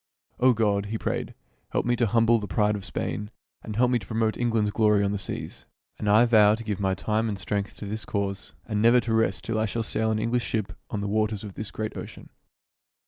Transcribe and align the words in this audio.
"O 0.39 0.53
God," 0.53 0.87
he 0.87 0.97
prayed, 0.97 1.35
"help 1.73 1.85
me 1.85 1.95
to 1.97 2.07
humble 2.07 2.39
the 2.39 2.47
pride 2.47 2.75
of 2.75 2.83
Spain, 2.83 3.29
and 3.61 3.75
help 3.75 3.91
me 3.91 3.99
to 3.99 4.07
promote 4.07 4.35
England's 4.35 4.71
glory 4.71 5.03
on 5.03 5.11
the 5.11 5.19
seas. 5.19 5.67
And 5.99 6.09
I 6.09 6.25
vow 6.25 6.55
to 6.55 6.63
give 6.63 6.79
my 6.79 6.95
time 6.95 7.29
and 7.29 7.37
strength 7.37 7.75
to 7.75 7.85
this 7.85 8.03
cause, 8.03 8.55
and 8.65 8.81
never 8.81 8.99
to 8.99 9.13
rest 9.13 9.43
till 9.43 9.59
I 9.59 9.67
shall 9.67 9.83
sail 9.83 10.09
an 10.09 10.17
English 10.17 10.43
ship 10.45 10.73
on 10.89 11.01
the 11.01 11.07
waters 11.07 11.43
of 11.43 11.53
this 11.53 11.69
great 11.69 11.95
ocean." 11.95 12.31